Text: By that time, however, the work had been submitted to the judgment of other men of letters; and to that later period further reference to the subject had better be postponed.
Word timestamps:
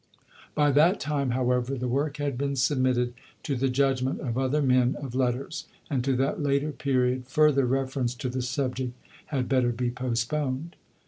By 0.55 0.71
that 0.71 0.99
time, 0.99 1.29
however, 1.29 1.75
the 1.77 1.87
work 1.87 2.17
had 2.17 2.35
been 2.35 2.55
submitted 2.55 3.13
to 3.43 3.55
the 3.55 3.69
judgment 3.69 4.19
of 4.19 4.35
other 4.35 4.59
men 4.59 4.95
of 4.95 5.13
letters; 5.13 5.67
and 5.91 6.03
to 6.03 6.15
that 6.15 6.41
later 6.41 6.71
period 6.71 7.27
further 7.27 7.67
reference 7.67 8.15
to 8.15 8.27
the 8.29 8.41
subject 8.41 8.93
had 9.27 9.47
better 9.47 9.71
be 9.71 9.91
postponed. 9.91 10.75